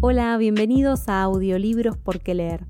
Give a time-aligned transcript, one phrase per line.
[0.00, 2.64] Hola, bienvenidos a Audiolibros por qué leer.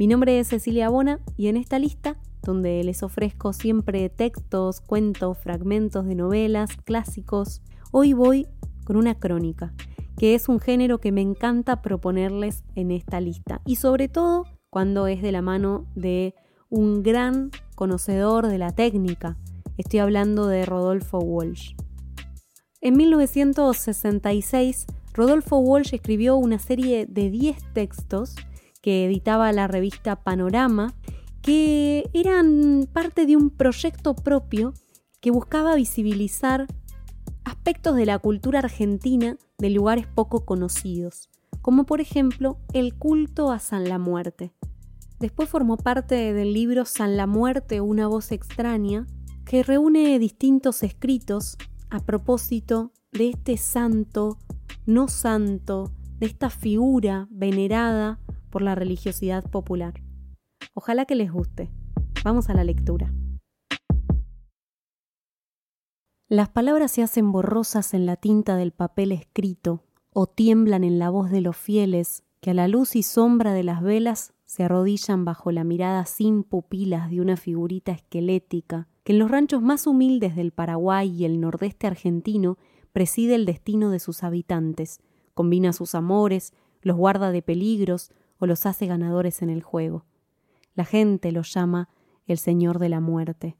[0.00, 5.38] Mi nombre es Cecilia Bona y en esta lista, donde les ofrezco siempre textos, cuentos,
[5.38, 8.48] fragmentos de novelas, clásicos, hoy voy
[8.84, 9.72] con una crónica,
[10.18, 15.06] que es un género que me encanta proponerles en esta lista y sobre todo cuando
[15.06, 16.34] es de la mano de
[16.68, 19.36] un gran conocedor de la técnica.
[19.76, 21.76] Estoy hablando de Rodolfo Walsh.
[22.80, 28.34] En 1966 Rodolfo Walsh escribió una serie de 10 textos
[28.80, 30.94] que editaba la revista Panorama,
[31.42, 34.72] que eran parte de un proyecto propio
[35.20, 36.66] que buscaba visibilizar
[37.44, 43.58] aspectos de la cultura argentina de lugares poco conocidos, como por ejemplo el culto a
[43.58, 44.52] San la Muerte.
[45.20, 49.06] Después formó parte del libro San la Muerte, una voz extraña,
[49.44, 51.56] que reúne distintos escritos
[51.90, 54.38] a propósito de este santo
[54.86, 60.02] no santo de esta figura venerada por la religiosidad popular.
[60.74, 61.70] Ojalá que les guste.
[62.24, 63.12] Vamos a la lectura.
[66.28, 71.10] Las palabras se hacen borrosas en la tinta del papel escrito o tiemblan en la
[71.10, 75.24] voz de los fieles que a la luz y sombra de las velas se arrodillan
[75.24, 80.36] bajo la mirada sin pupilas de una figurita esquelética que en los ranchos más humildes
[80.36, 82.58] del Paraguay y el nordeste argentino
[82.92, 85.00] preside el destino de sus habitantes,
[85.34, 90.04] combina sus amores, los guarda de peligros o los hace ganadores en el juego.
[90.74, 91.88] La gente lo llama
[92.26, 93.56] el Señor de la Muerte.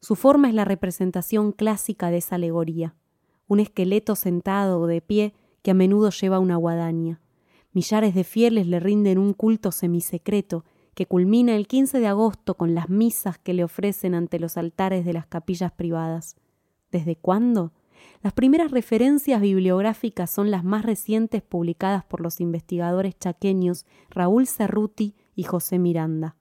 [0.00, 2.94] Su forma es la representación clásica de esa alegoría,
[3.48, 7.20] un esqueleto sentado o de pie que a menudo lleva una guadaña.
[7.72, 12.74] Millares de fieles le rinden un culto semisecreto que culmina el 15 de agosto con
[12.74, 16.36] las misas que le ofrecen ante los altares de las capillas privadas.
[16.90, 17.72] ¿Desde cuándo?
[18.22, 25.14] Las primeras referencias bibliográficas son las más recientes publicadas por los investigadores chaqueños Raúl Cerruti
[25.34, 26.36] y José Miranda.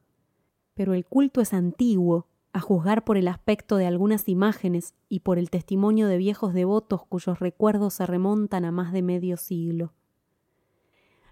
[0.74, 5.38] Pero el culto es antiguo, a juzgar por el aspecto de algunas imágenes y por
[5.38, 9.94] el testimonio de viejos devotos cuyos recuerdos se remontan a más de medio siglo.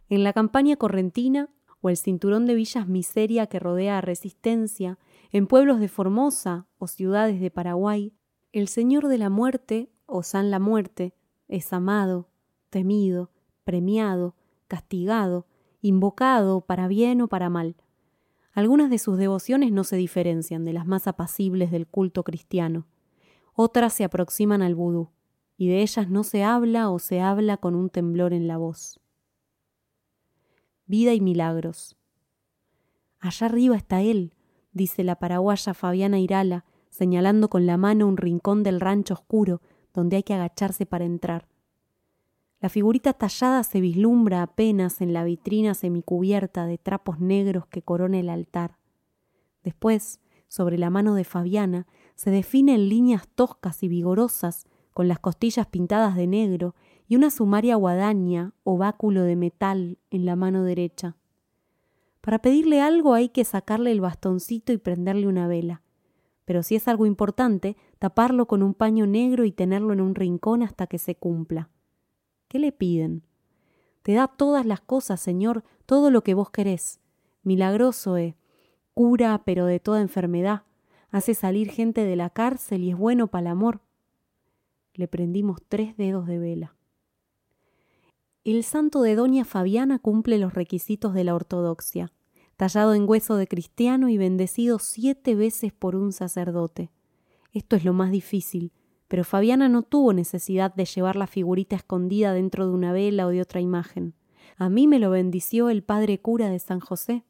[0.08, 1.50] En la campaña correntina
[1.82, 5.00] o el cinturón de villas miseria que rodea a Resistencia,
[5.32, 8.14] en pueblos de Formosa o ciudades de Paraguay,
[8.56, 11.14] el Señor de la Muerte, o San la Muerte,
[11.50, 12.30] es amado,
[12.70, 13.30] temido,
[13.66, 14.34] premiado,
[14.70, 15.46] castigado,
[15.82, 17.76] invocado para bien o para mal.
[18.54, 22.88] Algunas de sus devociones no se diferencian de las más apacibles del culto cristiano.
[23.54, 25.10] Otras se aproximan al vudú,
[25.58, 29.02] y de ellas no se habla o se habla con un temblor en la voz.
[30.86, 31.98] Vida y milagros.
[33.20, 34.34] Allá arriba está él,
[34.72, 36.64] dice la paraguaya Fabiana Irala,
[36.96, 39.62] señalando con la mano un rincón del rancho oscuro
[39.94, 41.50] donde hay que agacharse para entrar.
[42.62, 48.18] La figurita tallada se vislumbra apenas en la vitrina semicubierta de trapos negros que corona
[48.18, 48.78] el altar.
[49.62, 51.86] Después, sobre la mano de Fabiana,
[52.16, 56.76] se define en líneas toscas y vigorosas, con las costillas pintadas de negro
[57.10, 61.18] y una sumaria guadaña o báculo de metal en la mano derecha.
[62.22, 65.82] Para pedirle algo hay que sacarle el bastoncito y prenderle una vela
[66.46, 70.62] pero si es algo importante, taparlo con un paño negro y tenerlo en un rincón
[70.64, 71.70] hasta que se cumpla.
[72.48, 73.24] ¿Qué le piden?
[74.04, 77.00] Te da todas las cosas, Señor, todo lo que vos querés.
[77.42, 78.36] Milagroso es,
[78.94, 80.64] cura pero de toda enfermedad,
[81.10, 83.82] hace salir gente de la cárcel y es bueno para el amor.
[84.94, 86.76] Le prendimos tres dedos de vela.
[88.44, 92.12] El santo de Doña Fabiana cumple los requisitos de la ortodoxia
[92.58, 96.92] tallado en hueso de cristiano y bendecido siete veces por un sacerdote.
[97.52, 98.72] Esto es lo más difícil,
[99.08, 103.30] pero Fabiana no tuvo necesidad de llevar la figurita escondida dentro de una vela o
[103.30, 104.14] de otra imagen.
[104.58, 107.24] A mí me lo bendició el padre cura de San José.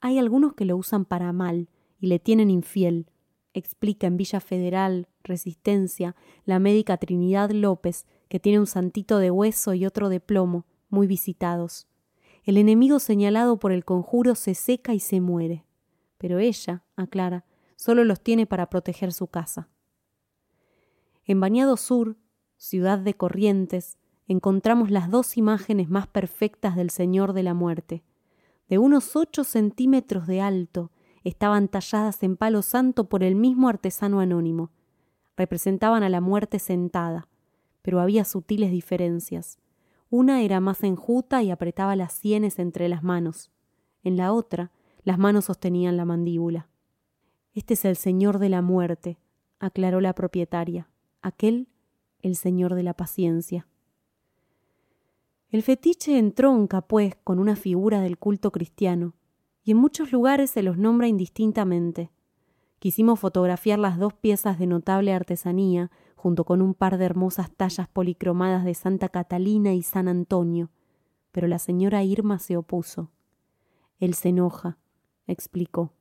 [0.00, 1.68] Hay algunos que lo usan para mal
[1.98, 3.10] y le tienen infiel,
[3.52, 9.74] explica en Villa Federal, Resistencia, la médica Trinidad López, que tiene un santito de hueso
[9.74, 11.87] y otro de plomo, muy visitados.
[12.48, 15.66] El enemigo señalado por el conjuro se seca y se muere.
[16.16, 17.44] Pero ella, aclara,
[17.76, 19.68] solo los tiene para proteger su casa.
[21.26, 22.16] En Bañado Sur,
[22.56, 23.98] ciudad de Corrientes,
[24.28, 28.02] encontramos las dos imágenes más perfectas del Señor de la Muerte.
[28.70, 30.90] De unos ocho centímetros de alto,
[31.24, 34.70] estaban talladas en palo santo por el mismo artesano anónimo.
[35.36, 37.28] Representaban a la muerte sentada,
[37.82, 39.58] pero había sutiles diferencias.
[40.10, 43.50] Una era más enjuta y apretaba las sienes entre las manos.
[44.02, 44.72] En la otra,
[45.02, 46.68] las manos sostenían la mandíbula.
[47.54, 49.18] Este es el señor de la muerte,
[49.58, 50.88] aclaró la propietaria.
[51.20, 51.68] Aquel,
[52.20, 53.66] el señor de la paciencia.
[55.50, 59.14] El fetiche entronca, pues, con una figura del culto cristiano,
[59.64, 62.10] y en muchos lugares se los nombra indistintamente.
[62.78, 67.86] Quisimos fotografiar las dos piezas de notable artesanía, junto con un par de hermosas tallas
[67.88, 70.68] policromadas de Santa Catalina y San Antonio,
[71.30, 73.12] pero la señora Irma se opuso.
[74.00, 74.78] Él se enoja,
[75.28, 75.92] explicó.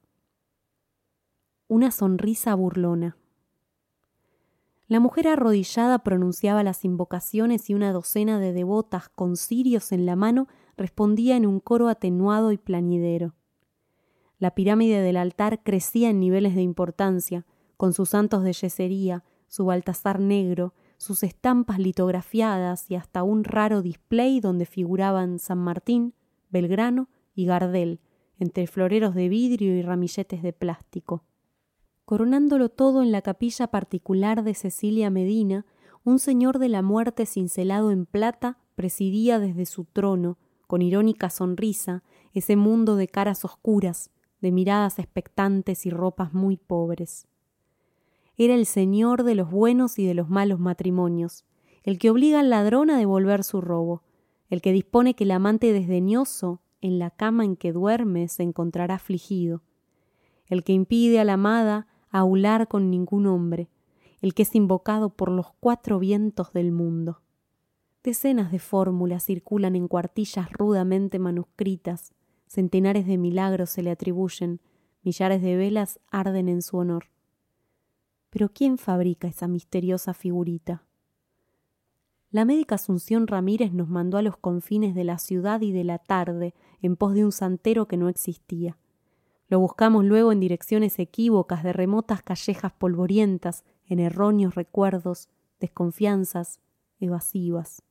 [1.68, 3.16] Una sonrisa burlona.
[4.88, 10.16] La mujer arrodillada pronunciaba las invocaciones y una docena de devotas con cirios en la
[10.16, 10.48] mano
[10.78, 13.36] respondía en un coro atenuado y plañidero.
[14.40, 19.66] La pirámide del altar crecía en niveles de importancia, con sus santos de yesería, su
[19.66, 26.14] baltazar negro, sus estampas litografiadas y hasta un raro display donde figuraban San Martín,
[26.50, 28.00] Belgrano y Gardel,
[28.40, 31.24] entre floreros de vidrio y ramilletes de plástico.
[32.06, 35.66] Coronándolo todo en la capilla particular de Cecilia Medina,
[36.04, 42.04] un señor de la muerte cincelado en plata presidía desde su trono, con irónica sonrisa,
[42.34, 44.12] ese mundo de caras oscuras,
[44.42, 47.28] de miradas expectantes y ropas muy pobres.
[48.38, 51.44] Era el señor de los buenos y de los malos matrimonios,
[51.84, 54.04] el que obliga al ladrón a devolver su robo,
[54.50, 58.96] el que dispone que el amante desdeñoso, en la cama en que duerme, se encontrará
[58.96, 59.64] afligido,
[60.46, 63.70] el que impide a la amada aular con ningún hombre,
[64.22, 67.22] el que es invocado por los cuatro vientos del mundo.
[68.04, 72.14] Decenas de fórmulas circulan en cuartillas rudamente manuscritas,
[72.46, 74.62] centenares de milagros se le atribuyen,
[75.02, 77.06] millares de velas arden en su honor.
[78.30, 80.84] Pero ¿quién fabrica esa misteriosa figurita?
[82.30, 85.98] La médica Asunción Ramírez nos mandó a los confines de la ciudad y de la
[85.98, 88.78] tarde en pos de un santero que no existía.
[89.48, 95.30] Lo buscamos luego en direcciones equívocas de remotas callejas polvorientas, en erróneos recuerdos,
[95.62, 96.60] desconfianzas,
[97.00, 97.82] evasivas.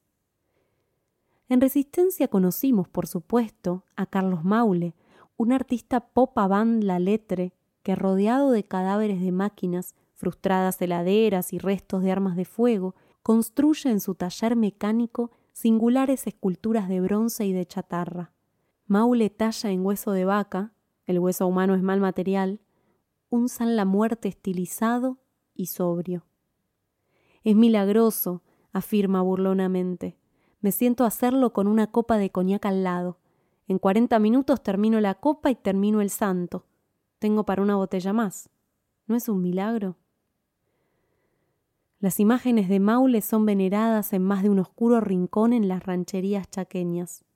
[1.49, 4.95] En Resistencia conocimos, por supuesto, a Carlos Maule,
[5.39, 11.59] un artista pop avant la letre que, rodeado de cadáveres de máquinas, frustradas heladeras y
[11.59, 17.53] restos de armas de fuego, construye en su taller mecánico singulares esculturas de bronce y
[17.53, 18.33] de chatarra.
[18.87, 20.73] Maule talla en hueso de vaca,
[21.07, 22.61] el hueso humano es mal material,
[23.31, 25.19] un San la Muerte estilizado
[25.55, 26.25] y sobrio.
[27.45, 28.43] Es milagroso,
[28.73, 30.19] afirma burlonamente.
[30.61, 33.19] Me siento hacerlo con una copa de coñac al lado.
[33.69, 36.67] En cuarenta minutos termino la copa y termino el santo.
[37.19, 38.51] Tengo para una botella más.
[39.07, 39.97] ¿No es un milagro?
[41.99, 46.51] Las imágenes de Maule son veneradas en más de un oscuro rincón en las rancherías
[46.51, 47.27] chaqueñas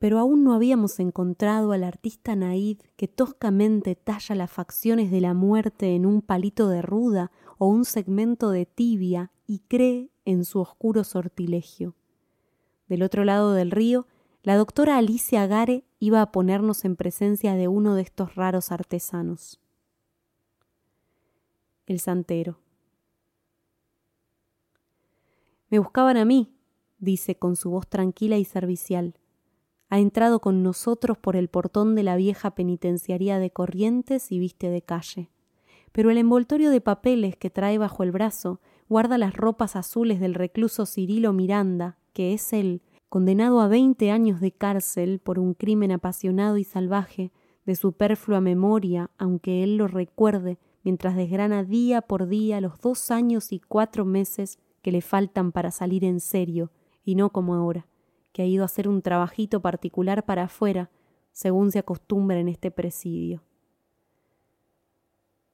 [0.00, 5.34] pero aún no habíamos encontrado al artista naíd que toscamente talla las facciones de la
[5.34, 10.58] muerte en un palito de ruda o un segmento de tibia y cree en su
[10.58, 11.96] oscuro sortilegio.
[12.88, 14.06] Del otro lado del río,
[14.42, 19.60] la doctora Alicia Gare iba a ponernos en presencia de uno de estos raros artesanos.
[21.86, 22.58] El santero.
[25.70, 26.52] Me buscaban a mí,
[26.98, 29.14] dice con su voz tranquila y servicial
[29.90, 34.70] ha entrado con nosotros por el portón de la vieja penitenciaría de Corrientes y viste
[34.70, 35.30] de calle.
[35.90, 40.34] Pero el envoltorio de papeles que trae bajo el brazo guarda las ropas azules del
[40.34, 45.90] recluso Cirilo Miranda, que es él, condenado a veinte años de cárcel por un crimen
[45.90, 47.32] apasionado y salvaje,
[47.66, 53.52] de superflua memoria, aunque él lo recuerde, mientras desgrana día por día los dos años
[53.52, 56.70] y cuatro meses que le faltan para salir en serio,
[57.04, 57.86] y no como ahora
[58.32, 60.90] que ha ido a hacer un trabajito particular para afuera,
[61.32, 63.42] según se acostumbra en este presidio.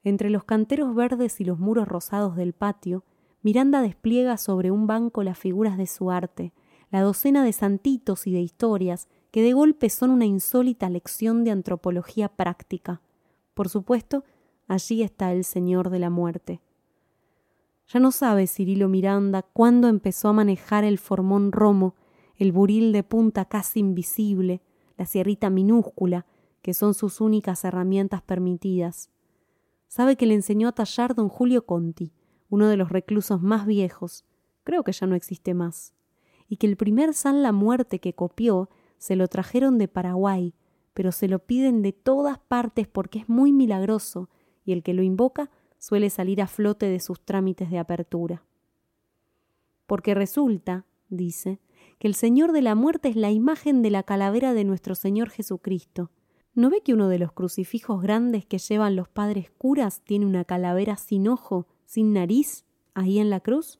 [0.02, 3.04] Entre los canteros verdes y los muros rosados del patio,
[3.42, 6.52] Miranda despliega sobre un banco las figuras de su arte,
[6.90, 11.50] la docena de santitos y de historias que de golpe son una insólita lección de
[11.50, 13.00] antropología práctica.
[13.54, 14.24] Por supuesto,
[14.68, 16.60] allí está el Señor de la Muerte.
[17.88, 21.94] Ya no sabe Cirilo Miranda cuándo empezó a manejar el formón romo
[22.36, 24.62] el buril de punta casi invisible,
[24.96, 26.26] la sierrita minúscula,
[26.62, 29.10] que son sus únicas herramientas permitidas.
[29.88, 32.12] Sabe que le enseñó a tallar don Julio Conti,
[32.48, 34.24] uno de los reclusos más viejos,
[34.64, 35.94] creo que ya no existe más,
[36.48, 40.54] y que el primer San la Muerte que copió se lo trajeron de Paraguay,
[40.92, 44.28] pero se lo piden de todas partes porque es muy milagroso
[44.64, 45.50] y el que lo invoca
[45.86, 48.42] suele salir a flote de sus trámites de apertura.
[49.86, 51.60] Porque resulta, dice,
[52.00, 55.30] que el Señor de la muerte es la imagen de la calavera de nuestro Señor
[55.30, 56.10] Jesucristo.
[56.54, 60.44] ¿No ve que uno de los crucifijos grandes que llevan los padres curas tiene una
[60.44, 62.64] calavera sin ojo, sin nariz,
[62.94, 63.78] ahí en la cruz?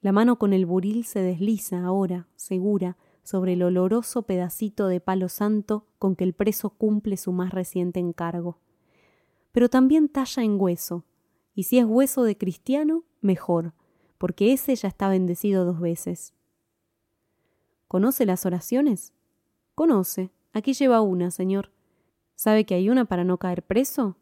[0.00, 5.28] La mano con el buril se desliza ahora, segura, sobre el oloroso pedacito de palo
[5.28, 8.58] santo con que el preso cumple su más reciente encargo.
[9.52, 11.04] Pero también talla en hueso,
[11.54, 13.74] y si es hueso de cristiano, mejor,
[14.18, 16.34] porque ese ya está bendecido dos veces.
[17.88, 19.12] ¿Conoce las oraciones?
[19.74, 20.30] Conoce.
[20.52, 21.72] Aquí lleva una, señor.
[22.34, 24.16] ¿Sabe que hay una para no caer preso?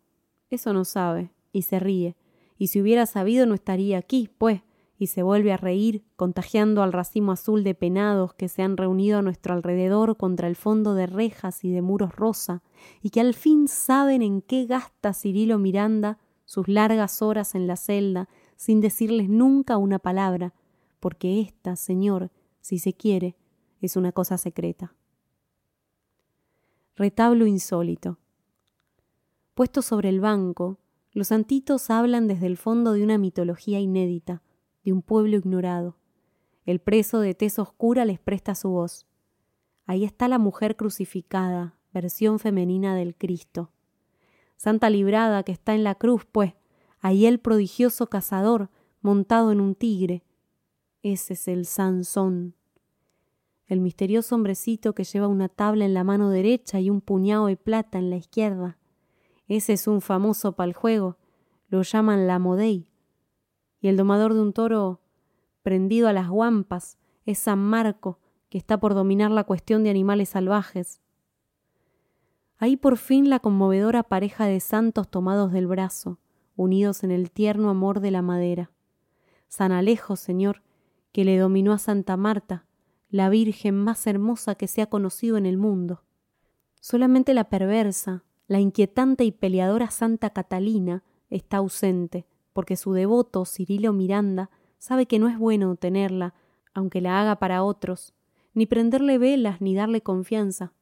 [0.51, 2.17] Eso no sabe, y se ríe.
[2.57, 4.63] Y si hubiera sabido no estaría aquí, pues
[4.99, 9.19] y se vuelve a reír, contagiando al racimo azul de penados que se han reunido
[9.19, 12.63] a nuestro alrededor contra el fondo de rejas y de muros rosa,
[13.01, 17.77] y que al fin saben en qué gasta Cirilo Miranda sus largas horas en la
[17.77, 20.53] celda, sin decirles nunca una palabra,
[20.99, 23.37] porque esta, señor, si se quiere,
[23.81, 24.95] es una cosa secreta.
[26.97, 28.19] Retablo insólito.
[29.55, 30.79] Puesto sobre el banco,
[31.13, 34.43] los santitos hablan desde el fondo de una mitología inédita,
[34.93, 35.97] un pueblo ignorado.
[36.65, 39.07] El preso de tez oscura les presta su voz.
[39.87, 43.71] Ahí está la mujer crucificada, versión femenina del Cristo.
[44.57, 46.55] Santa Librada que está en la cruz, pues,
[47.01, 50.25] ahí el prodigioso cazador, montado en un tigre.
[51.03, 52.55] Ese es el Sansón.
[53.67, 57.57] El misterioso hombrecito que lleva una tabla en la mano derecha y un puñado de
[57.57, 58.79] plata en la izquierda.
[59.47, 61.17] Ese es un famoso pal juego.
[61.69, 62.89] Lo llaman la Modey
[63.81, 65.01] y el domador de un toro
[65.63, 68.19] prendido a las guampas es San Marco,
[68.49, 71.01] que está por dominar la cuestión de animales salvajes.
[72.57, 76.19] Ahí por fin la conmovedora pareja de santos tomados del brazo,
[76.57, 78.71] unidos en el tierno amor de la madera.
[79.47, 80.63] San Alejo, Señor,
[81.13, 82.67] que le dominó a Santa Marta,
[83.11, 86.03] la Virgen más hermosa que se ha conocido en el mundo.
[86.81, 92.27] Solamente la perversa, la inquietante y peleadora Santa Catalina está ausente,
[92.59, 96.35] porque su devoto Cirilo Miranda sabe que no es bueno tenerla,
[96.75, 98.15] aunque la haga para otros,
[98.53, 100.73] ni prenderle velas ni darle confianza,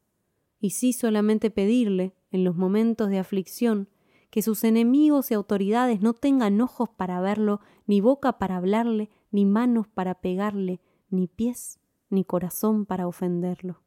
[0.59, 3.91] y sí solamente pedirle, en los momentos de aflicción,
[4.31, 9.45] que sus enemigos y autoridades no tengan ojos para verlo, ni boca para hablarle, ni
[9.45, 10.81] manos para pegarle,
[11.11, 11.79] ni pies,
[12.09, 13.83] ni corazón para ofenderlo.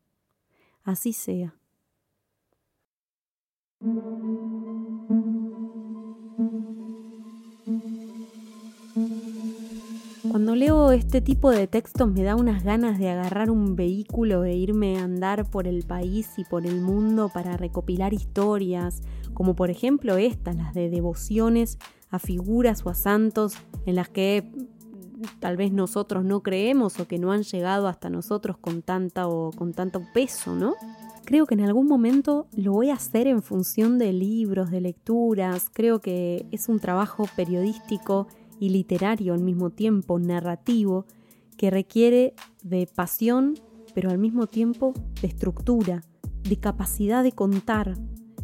[0.84, 1.56] Así sea.
[10.30, 14.56] Cuando leo este tipo de textos me da unas ganas de agarrar un vehículo e
[14.56, 19.02] irme a andar por el país y por el mundo para recopilar historias,
[19.34, 21.80] como por ejemplo estas, las de devociones
[22.12, 23.54] a figuras o a santos
[23.88, 24.52] en las que
[25.40, 29.52] tal vez nosotros no creemos o que no han llegado hasta nosotros con tanta o
[29.52, 30.76] con tanto peso, ¿no?
[31.26, 35.70] Creo que en algún momento lo voy a hacer en función de libros, de lecturas.
[35.72, 38.28] Creo que es un trabajo periodístico
[38.60, 41.06] y literario al mismo tiempo, narrativo,
[41.58, 43.56] que requiere de pasión,
[43.94, 46.04] pero al mismo tiempo de estructura,
[46.44, 47.98] de capacidad de contar.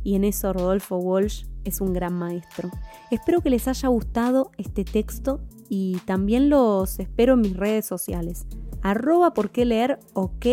[0.04, 2.70] Y en eso Rodolfo Walsh es un gran maestro.
[3.12, 8.46] Espero que les haya gustado este texto y también los espero en mis redes sociales.
[8.82, 10.46] Arroba por leer ok,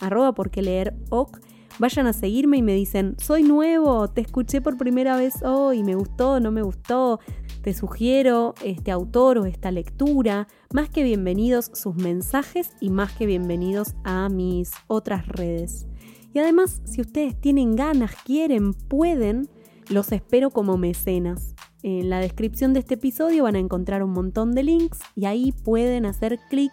[0.00, 1.38] arroba leer ok.
[1.78, 5.94] Vayan a seguirme y me dicen, soy nuevo, te escuché por primera vez hoy, me
[5.94, 7.20] gustó, no me gustó,
[7.60, 10.48] te sugiero este autor o esta lectura.
[10.72, 15.86] Más que bienvenidos sus mensajes y más que bienvenidos a mis otras redes.
[16.32, 19.50] Y además, si ustedes tienen ganas, quieren, pueden,
[19.90, 21.54] los espero como mecenas.
[21.82, 25.52] En la descripción de este episodio van a encontrar un montón de links y ahí
[25.52, 26.72] pueden hacer clic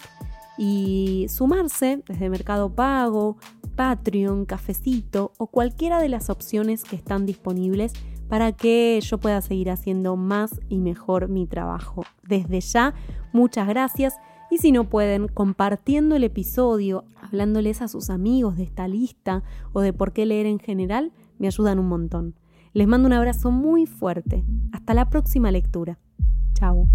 [0.57, 3.37] y sumarse desde Mercado Pago,
[3.75, 7.93] Patreon, Cafecito o cualquiera de las opciones que están disponibles
[8.29, 12.03] para que yo pueda seguir haciendo más y mejor mi trabajo.
[12.27, 12.93] Desde ya,
[13.31, 14.15] muchas gracias.
[14.49, 19.81] Y si no pueden, compartiendo el episodio, hablándoles a sus amigos de esta lista o
[19.81, 22.35] de por qué leer en general, me ayudan un montón.
[22.73, 24.43] Les mando un abrazo muy fuerte.
[24.71, 25.99] Hasta la próxima lectura.
[26.53, 26.87] Chao.